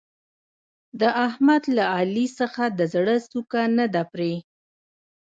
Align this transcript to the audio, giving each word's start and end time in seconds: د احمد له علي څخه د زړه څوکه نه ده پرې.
د 0.99 1.01
احمد 1.27 1.63
له 1.77 1.85
علي 1.95 2.25
څخه 2.39 2.63
د 2.77 2.79
زړه 2.93 3.15
څوکه 3.31 3.61
نه 3.77 3.85
ده 3.93 4.03
پرې. 4.11 4.33